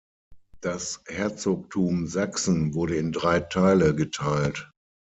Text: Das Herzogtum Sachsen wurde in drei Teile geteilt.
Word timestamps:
Das 0.61 1.03
Herzogtum 1.05 2.07
Sachsen 2.07 2.73
wurde 2.73 2.95
in 2.95 3.11
drei 3.11 3.39
Teile 3.39 3.93
geteilt. 3.93 4.71